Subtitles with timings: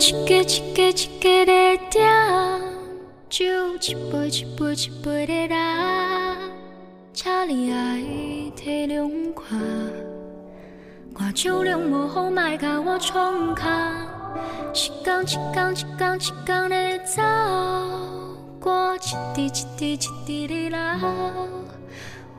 [0.00, 2.00] 一个一个一个在点，
[3.28, 3.44] 酒
[3.80, 6.36] 一杯一杯一杯在拉，
[7.12, 8.00] 请你爱
[8.56, 9.60] 体谅看，
[11.14, 13.68] 我酒量无好，莫甲我创卡，
[14.72, 17.22] 一天一天一天一天的走，
[18.58, 18.98] 歌一
[19.34, 21.08] 滴一滴一滴在流，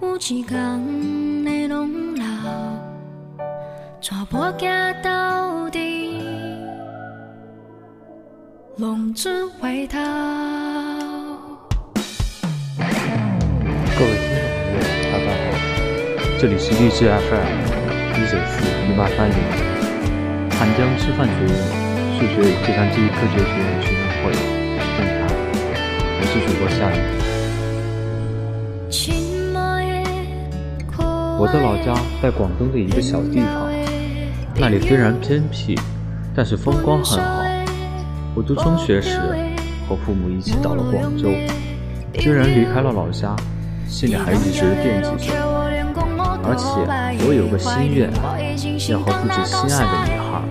[0.01, 2.23] 有一天会拢老，
[4.01, 5.92] 全部行到底。
[8.83, 9.95] 龙之回头。
[9.95, 10.01] 各
[14.03, 15.41] 位听众朋友，大家好，
[16.37, 17.47] 这里是励志 FM
[18.11, 19.35] 一九四一八三零，
[20.51, 21.53] 汉江师范学院
[22.19, 24.35] 数学与计算机科学学院学生会
[24.97, 25.31] 电台，
[26.19, 26.99] 我是主播夏雨。
[31.39, 33.71] 我的老家在广东的一个小地方，
[34.57, 35.79] 那里虽然偏僻，
[36.35, 37.42] 但是风光很好。
[38.35, 39.19] 我读中学时，
[39.87, 41.29] 和父母一起到了广州。
[42.19, 43.35] 虽然离开了老家，
[43.87, 45.35] 心里还一直惦记着。
[46.45, 46.65] 而且
[47.27, 48.09] 我有个心愿，
[48.89, 50.41] 要和自己心爱的女孩，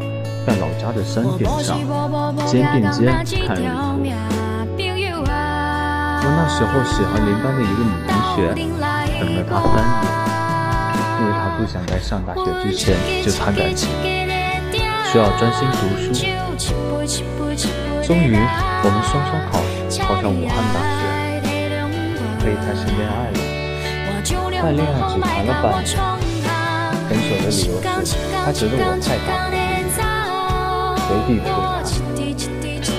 [0.46, 1.76] 在老家的山顶上
[2.46, 3.10] 肩并肩
[3.46, 3.74] 看日出。
[6.22, 10.14] 我那时候喜欢邻班的一个女同学，等了她三年，
[11.18, 12.94] 因为她不想在上大学之前
[13.24, 13.90] 就谈感情，
[15.10, 16.91] 需要专心读书。
[17.02, 19.58] 终于，我们双双考
[20.06, 21.02] 考上武汉大学，
[22.38, 23.38] 可以开始恋爱了。
[24.62, 25.86] 但恋爱只谈了半年，
[27.08, 27.74] 分手的理由
[28.06, 29.50] 是他觉得我太大
[29.98, 30.00] 方，
[31.02, 31.82] 随地吐痰。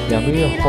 [0.09, 0.63] 两个月后，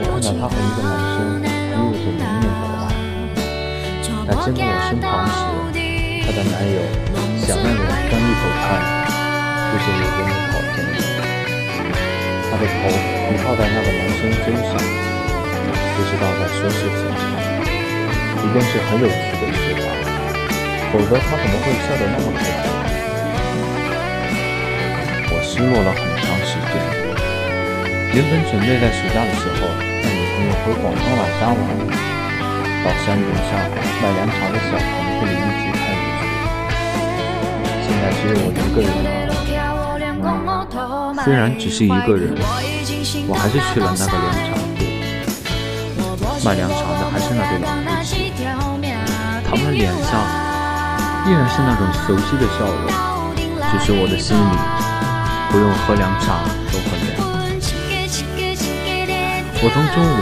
[0.00, 5.72] 我看到他和一个男生一路走迎面走来，在经过我身旁时，
[6.26, 6.76] 她的男友
[7.40, 8.68] 想让我翻一头看，
[9.72, 11.09] 不知有多么讨厌。
[12.60, 14.76] 他的头倚靠在那个男生肩上，
[15.96, 17.16] 不知道在说些什么，
[18.36, 19.88] 一定是很有趣的事吧，
[20.92, 22.68] 否则他怎么会笑得那么开心？
[25.32, 26.76] 我失落了很长时间。
[28.12, 29.64] 原本准备在暑假的时候
[30.02, 31.64] 带女朋友回广东老家玩，
[32.84, 34.84] 到山顶上买凉茶的小棚
[35.16, 36.28] 子里一起看日出。
[37.88, 39.40] 现在只有我一个人了。
[41.24, 42.34] 虽然只是一个人，
[43.28, 44.80] 我还是去了那个凉茶铺。
[46.42, 48.32] 卖凉茶的还是那对老夫妻，
[49.44, 50.24] 他们脸上
[51.28, 52.88] 依然是那种熟悉的笑容，
[53.68, 54.56] 只是我的心里
[55.52, 56.40] 不用喝凉茶
[56.72, 57.20] 都很凉。
[59.62, 60.16] 我从中午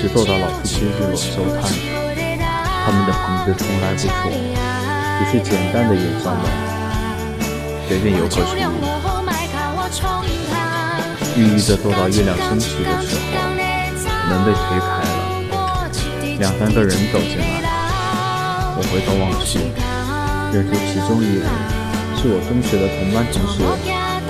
[0.00, 1.68] 直坐到老夫妻日落收摊，
[2.86, 4.32] 他们的棚子从来不错，
[5.20, 6.48] 只是简单的演上门，
[7.86, 8.56] 随便游客出入。
[11.34, 13.20] 郁郁地坐到月亮升起的时候，
[14.28, 15.16] 门被推开了，
[16.38, 17.44] 两三个人走进来。
[18.76, 19.58] 我回头望去，
[20.52, 21.48] 认出其中一人
[22.16, 23.64] 是我中学的同班同学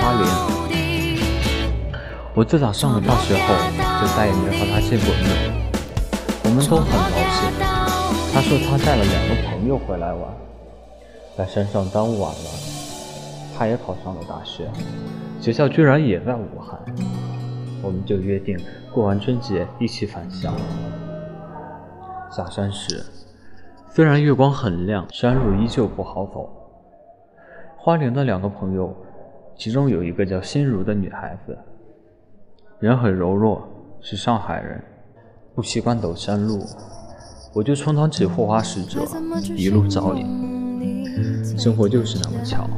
[0.00, 0.22] 阿莲。
[2.34, 3.46] 我自打上了大学后，
[4.00, 5.26] 就再也没和他见过面。
[6.44, 7.50] 我们都很高兴。
[8.32, 10.30] 他说他带了两个朋友回来玩，
[11.36, 12.48] 在山上耽误晚了。
[13.58, 14.70] 他也考上了大学。
[15.40, 16.78] 学校居然也在武汉，
[17.82, 18.56] 我们就约定
[18.92, 20.54] 过完春节一起返乡。
[22.30, 23.04] 下山时，
[23.90, 26.48] 虽然月光很亮，山路依旧不好走。
[27.76, 28.94] 花莲的两个朋友，
[29.56, 31.58] 其中有一个叫心如的女孩子，
[32.78, 33.66] 人很柔弱，
[34.00, 34.80] 是上海人，
[35.54, 36.64] 不习惯走山路，
[37.54, 39.00] 我就充当起护花使者，
[39.56, 41.58] 一路照应。
[41.58, 42.68] 生活就是那么巧。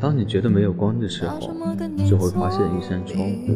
[0.00, 1.40] 当你觉得没有光的时候，
[2.08, 3.52] 就会发现一扇窗户。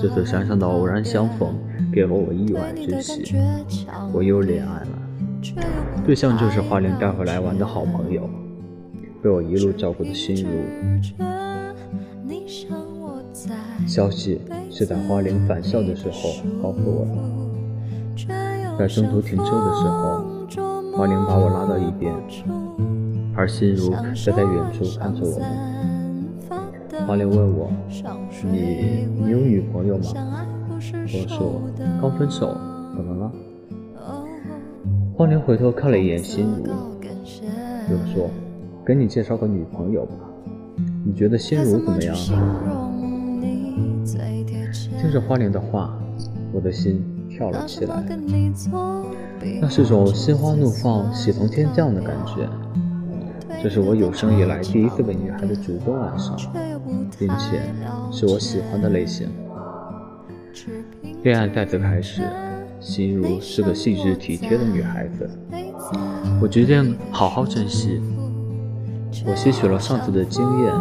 [0.00, 1.58] 这次山上的偶然相逢，
[1.92, 3.34] 给了我意外之喜，
[4.12, 4.88] 我又恋爱了。
[6.04, 8.28] 对象就是花莲带回来玩的好朋友，
[9.22, 10.50] 被我一路照顾的心如。
[13.86, 14.40] 消息
[14.70, 16.30] 是在花莲返校的时候
[16.62, 20.22] 告诉我的，在中途停车的时候，
[20.92, 22.12] 花莲把我拉到一边。
[23.42, 25.48] 而心如则在远处看着我们。
[27.04, 27.68] 花莲问我
[28.44, 30.04] ：“你你有女朋友吗？”
[30.78, 30.78] 我
[31.28, 31.60] 说
[32.00, 32.56] ：“刚分手，
[32.94, 33.32] 怎么了？”
[35.18, 36.70] 花莲回头看了一眼心如，
[37.90, 38.30] 又说
[38.86, 40.14] ：“给你介绍个女朋友吧。
[41.04, 42.14] 你觉得心如怎么样？”
[45.00, 45.98] 听着花莲的话，
[46.52, 48.04] 我的心跳了起来，
[49.60, 52.48] 那是种心花怒放、喜从天降的感觉。
[53.62, 56.36] 这是我有生以来第一次被女孩子主动爱上，
[57.16, 57.62] 并且
[58.10, 59.28] 是我喜欢的类型。
[61.22, 62.22] 恋爱再次开始，
[62.80, 65.30] 心如是个细致体贴的女孩子，
[66.40, 68.00] 我决定好好珍惜。
[69.24, 70.74] 我吸取了上次的经验，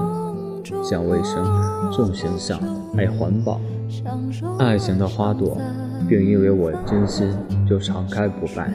[0.84, 1.46] 讲卫生、
[1.92, 2.60] 重形象、
[2.98, 3.62] 爱环保。
[4.58, 5.56] 爱情的花朵，
[6.10, 7.32] 并因为我真心
[7.70, 8.74] 就常开不败。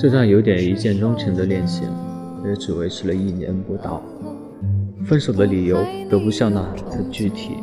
[0.00, 1.86] 这段有点一见钟情的恋情，
[2.44, 4.02] 也只维持了一年不到。
[5.04, 5.78] 分手的理由
[6.10, 7.56] 都不像那次具体。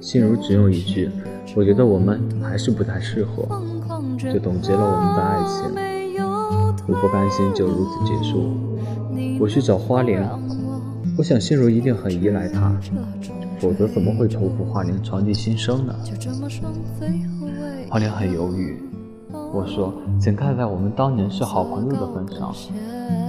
[0.00, 1.10] 心如只用一句
[1.56, 3.42] “我觉得我们还是不太适合”，
[4.18, 5.72] 就总结了我们的爱情。
[6.88, 8.56] 我不甘心就如此结束，
[9.40, 10.28] 我去找花莲。
[11.18, 12.78] 我想心如一定很依赖他，
[13.58, 15.94] 否则怎么会托付花莲传递心声呢？
[17.88, 18.78] 花莲很犹豫。
[19.52, 22.52] 我说：“请看在我们当年是好朋友的份上，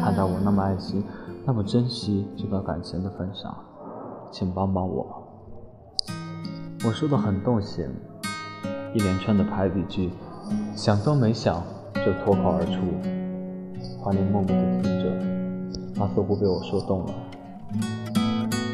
[0.02, 1.04] 看在我那么爱惜、
[1.46, 3.56] 那么珍惜这段感情的份上，
[4.32, 5.06] 请帮帮我。”
[6.86, 7.90] 我说的很动情，
[8.94, 10.12] 一连串的排比句，
[10.76, 11.62] 想都没想
[11.94, 12.82] 就脱口而出。
[14.00, 17.14] 花莲默默地听着，他似乎被我说动了，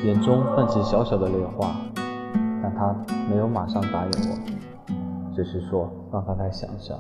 [0.06, 1.76] 眼中泛起小小的泪花，
[2.62, 2.96] 但他
[3.30, 6.98] 没有马上答应我，只是说让他再想想。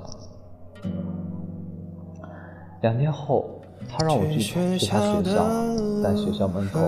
[2.81, 5.45] 两天后，他让我去去他学校，
[6.03, 6.79] 在学校门口，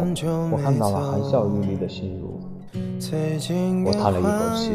[0.52, 2.40] 我看到了含笑欲滴的心如。
[3.86, 4.72] 我叹了一口气，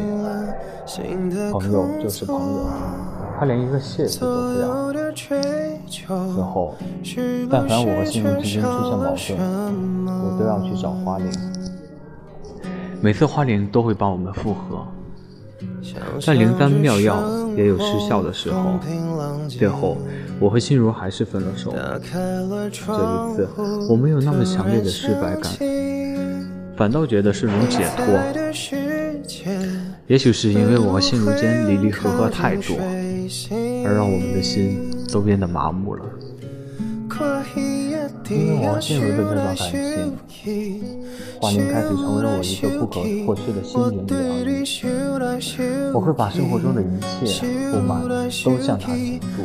[1.51, 2.65] 朋友就是朋友，
[3.37, 4.91] 他连一个谢字都不要。
[5.13, 6.73] 此后，
[7.49, 9.37] 但凡我和心如之间出现矛盾，
[10.07, 11.27] 我都要去找花玲。
[13.01, 14.85] 每次花玲都会帮我们复合，
[16.25, 17.15] 但灵丹妙药
[17.55, 18.79] 也有失效的时候。
[19.49, 19.97] 最后，
[20.39, 21.73] 我和心如还是分了手。
[21.73, 23.47] 这一次，
[23.89, 25.51] 我没有那么强烈的失败感。
[26.77, 28.05] 反倒觉得是种解脱，
[30.07, 32.77] 也许是因为我和心如间离离合合太多，
[33.85, 36.05] 而让我们的心都变得麻木了。
[38.29, 40.17] 因为我和心如的这段感情，
[41.39, 44.15] 华宁开始成为了我一个不可或缺的心灵疗
[44.45, 44.49] 愈。
[45.93, 46.85] 我会把生活中的一
[47.25, 49.43] 切不满都向他倾诉，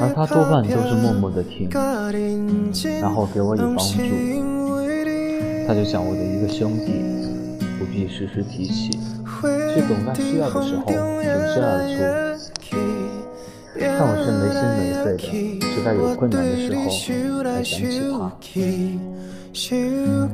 [0.00, 1.68] 而他多半都是默默的听，
[3.00, 3.82] 然后给我以帮助。
[5.66, 6.92] 他就像我的一个兄弟，
[7.78, 8.98] 不必时时提起，
[9.74, 11.82] 却总在需要的时候挺身而
[12.22, 12.27] 出。
[13.98, 16.78] 但我却没心没肺的，直到有困难的时候
[17.42, 18.30] 才想起他。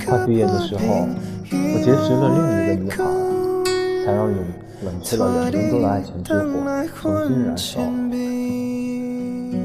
[0.04, 1.08] 快毕业的时候，
[1.50, 2.96] 我结识了另一个女孩，
[4.04, 4.36] 才让冷
[4.84, 6.44] 冷却了两年多的爱情之火
[7.00, 7.80] 重新燃烧。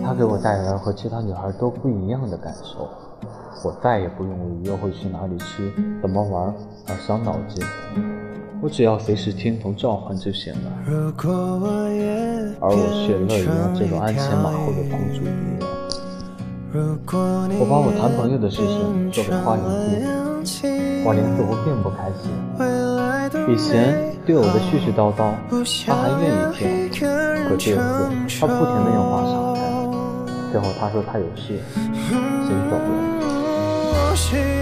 [0.02, 2.88] 她给我带来和其他女孩都不一样的感受。
[3.66, 5.70] 我再也不用为约会去哪里吃、
[6.02, 6.54] 怎么玩
[6.88, 7.62] 而伤脑筋，
[8.62, 10.72] 我只要随时听从召唤就行了。
[12.60, 15.26] 而我却乐于让这种鞍前马后的公主一
[15.60, 15.68] 样。
[17.60, 19.64] 我把我谈朋友的事情说给花灵
[20.44, 22.30] 听，花灵似乎并不开心。
[23.48, 25.34] 以前对我的絮絮叨叨，
[25.88, 27.00] 她还愿意听，
[27.48, 27.80] 可这次
[28.40, 29.60] 她不停地用话岔开。
[30.52, 31.58] 最后她说她有事，
[32.46, 32.84] 先走了。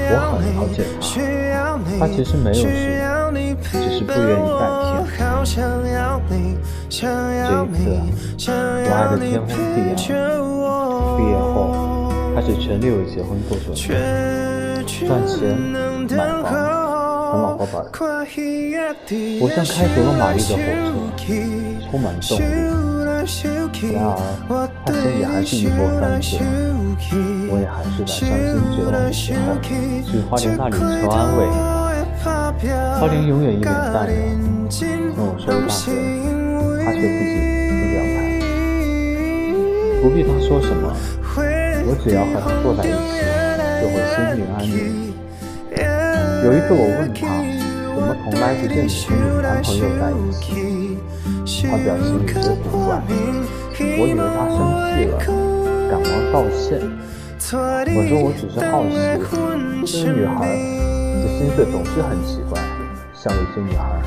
[0.10, 2.64] 我很了解他，他其实没有事，
[3.62, 4.96] 只是不愿意再听。
[6.90, 7.40] 这一
[7.74, 7.80] 次，
[8.48, 9.96] 我爱的天荒地老，
[11.18, 11.52] 毕业后
[12.34, 13.90] 开始全力为结婚做准备，
[15.08, 15.36] 赚钱
[16.10, 16.46] 买房，
[17.32, 17.76] 和老婆玩。
[19.42, 20.58] 我像开足了马力的火
[21.18, 21.24] 车，
[21.90, 22.42] 充满动力。
[23.94, 24.50] 然而，
[24.86, 26.28] 他心里还是一波三折。
[27.50, 28.30] 我也还是在伤心
[28.76, 29.68] 绝望的时候，去
[30.30, 31.40] 花莲那里求安慰。
[33.00, 34.16] 花莲永远一脸淡然，
[34.68, 35.94] 听我说一大堆，
[36.84, 37.38] 他却自己
[37.70, 38.18] 不表态。
[40.02, 40.90] 不必他说什么，
[41.86, 43.22] 我只要和他坐在一起，
[43.80, 44.74] 就会心灵安宁。
[46.44, 47.22] 有一次我问他，
[47.94, 50.98] 怎么从来不见你和你男朋友在一起？
[51.70, 52.34] 他表情有些
[52.72, 52.98] 古怪，
[54.00, 54.58] 我以为他生
[54.98, 55.16] 气了，
[55.92, 56.82] 赶忙道歉。
[57.50, 58.92] 我说我只是好奇，
[59.80, 62.60] 这些女孩的心思总是很奇怪，
[63.16, 64.04] 像有些女孩，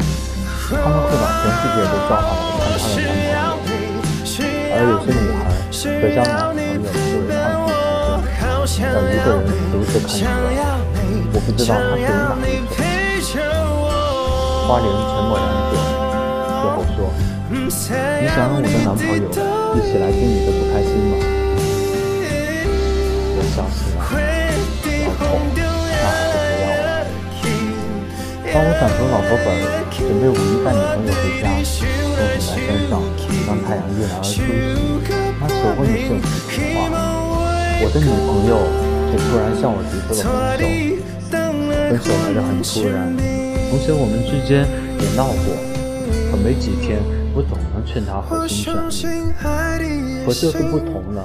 [0.68, 4.04] 她们会把全世界都召唤来看她的男朋友，
[4.76, 5.40] 而有些女孩
[5.73, 7.32] 则将男朋友视为
[8.37, 10.28] 抗拒之身，让一个人独自看着。
[11.32, 13.32] 我不知道她属于哪一种。
[14.68, 15.80] 花莲沉默良久。
[16.61, 17.09] 最后说
[17.49, 17.88] ：“你想
[18.20, 19.25] 让我的男朋友
[19.75, 20.52] 一起来听你的
[28.52, 29.47] 当我转出老婆本，
[29.95, 31.87] 准备五一带女朋友回家，从
[32.19, 32.99] 很大山上，
[33.47, 34.42] 当太阳跃然而出时，
[35.38, 36.90] 那求婚的盛情童话，
[37.78, 38.59] 我的女朋友
[39.07, 40.26] 却突然向我提出了
[40.59, 40.99] 分手。
[41.90, 43.14] 分手来得很突然，
[43.71, 44.66] 同时我们之间
[44.99, 45.54] 也闹过，
[46.30, 46.99] 可没几天，
[47.33, 50.26] 我总能劝她回心转意。
[50.26, 51.23] 可这次不同了。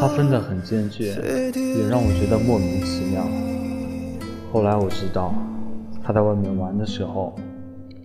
[0.00, 1.16] 他分得很坚决，
[1.54, 3.24] 也让我觉得莫名其妙。
[4.54, 5.34] 后来我知道，
[6.00, 7.34] 他在外面玩的时候，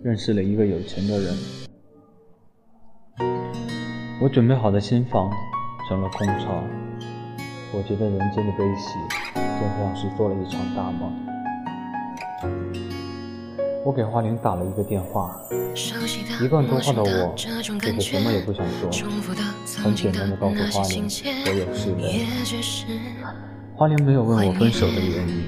[0.02, 1.32] 认识了一个有钱的人。
[4.20, 5.30] 我准备好的新房
[5.88, 6.60] 成了空巢，
[7.72, 8.98] 我觉得人间的悲喜，
[9.36, 9.40] 就
[9.78, 11.12] 像是做了一场大梦。
[13.86, 15.40] 我给花玲打了一个电话，
[16.42, 17.48] 一贯多话的我，这
[17.92, 18.90] 次什么也不想说，
[19.84, 21.04] 很简单的告诉花玲
[21.46, 23.34] 我有事了。
[23.76, 25.44] 花玲没有问我分手的原因，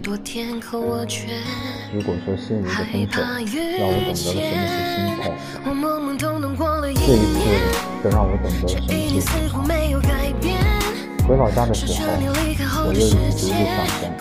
[1.95, 3.23] 如果说心里的分手
[3.79, 5.33] 让我懂得了什么是心痛，
[6.95, 7.39] 这一次
[8.03, 9.63] 则让我懂得了什么是心痛。
[11.27, 12.07] 回老家的时候，
[12.87, 13.55] 我又一次独自上
[13.87, 14.13] 山。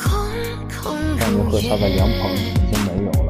[1.20, 2.38] 少年喝茶的凉棚已
[2.72, 3.30] 经没有了，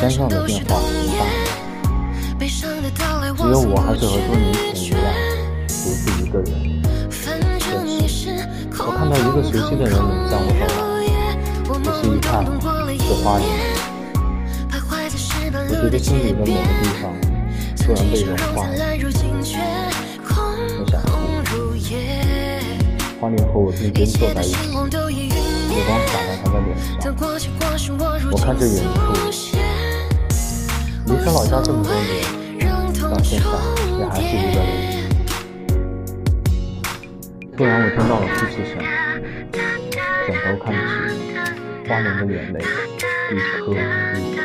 [0.00, 0.84] 山上的变化很
[1.18, 1.20] 大，
[2.38, 4.96] 只有我还是和多年前一样，
[5.66, 6.48] 独自一个人。
[7.10, 7.64] 这
[8.06, 8.20] 时，
[8.78, 10.64] 我看到一个熟悉的人迎向我走来，
[11.82, 12.44] 仔细一看，
[12.98, 13.44] 是花莲。
[15.68, 16.50] 我觉得心里的某个
[16.82, 17.04] 地方
[17.76, 18.68] 突然被融化了。
[23.18, 26.68] 花莲和我并肩坐在一起，月光洒在他的脸
[27.00, 27.02] 上。
[28.30, 28.70] 我看着远
[29.32, 29.65] 处，
[31.06, 32.24] 离开老家这么多年，
[33.00, 33.46] 到现在
[33.96, 34.66] 也还是一个人。
[37.56, 38.74] 突然，我听到了哭泣声，
[40.26, 40.82] 转头看去，
[41.88, 42.58] 花莲的眼泪
[43.30, 43.72] 一颗一
[44.34, 44.38] 颗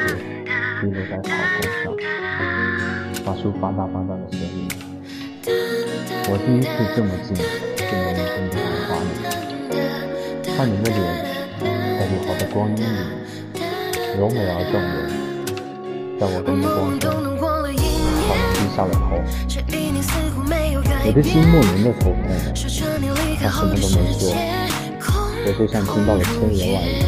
[0.82, 1.98] 滴落在草丛上，
[3.26, 4.70] 发出吧嗒吧嗒的声音。
[6.30, 7.36] 我第一次这么近，
[7.76, 9.76] 这么认真的看花莲，
[10.56, 11.02] 看你的脸，
[11.60, 12.86] 在绿化的光阴里，
[14.18, 15.11] 柔美而动人。
[16.22, 17.10] 在我的目光中，
[17.40, 17.82] 花莲低
[18.78, 19.18] 下了头。
[21.04, 22.32] 我的心莫名的头痛了，
[23.42, 24.30] 他什么都没说，
[25.48, 27.02] 我就像听到了千言万语，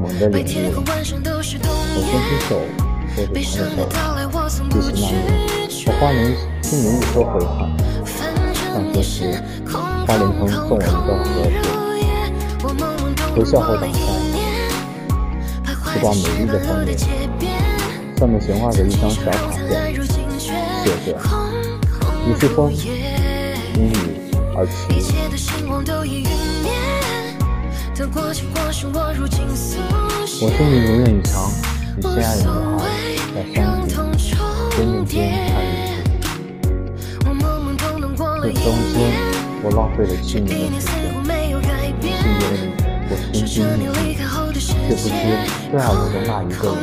[0.00, 0.80] 猛地领悟了。
[0.88, 1.60] 我伸出手
[1.92, 2.64] 握着他的手，
[3.34, 3.84] 记起那
[4.90, 4.96] 年，
[5.84, 6.32] 我花莲。
[6.62, 7.60] 心里有多悔恨。
[8.06, 11.28] 上学时，花莲曾送我一个盒子，
[13.36, 13.92] 回校后打开，
[15.92, 16.96] 是挂美丽的封面，
[18.16, 20.02] 上面悬挂着一张小卡片，
[20.40, 21.18] 写着
[22.26, 22.82] “你是风，因
[23.74, 23.92] 你
[24.56, 24.72] 而起”。
[30.38, 31.50] 我心里如愿以偿，
[31.98, 32.82] 与心爱的女孩
[33.34, 33.56] 在山
[33.86, 33.94] 顶肩
[34.76, 35.12] 并肩
[35.52, 36.16] 看日出。
[38.42, 38.96] 这中间，
[39.62, 40.96] 我浪费了七年的时间。
[41.92, 44.58] 七年里，我寻寻觅觅，却不知
[45.06, 45.12] 最
[45.78, 46.76] 爱我的那一个人，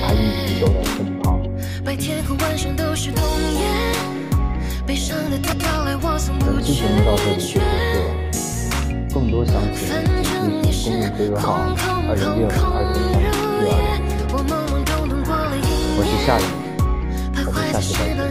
[0.00, 0.16] 他一
[0.46, 1.24] 直都在身旁。
[1.84, 2.72] 本期节目到这
[7.26, 7.62] 里就结束了，
[9.12, 9.76] 更多详情
[10.24, 11.44] 请咨询公众 QQ 号
[12.08, 12.52] 二零六二九
[14.38, 14.88] 三六
[15.28, 15.60] 二零。
[15.98, 16.42] 我是夏雨，
[17.44, 18.26] 我们下期再见。